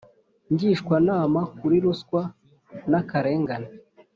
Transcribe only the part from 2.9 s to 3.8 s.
akarengane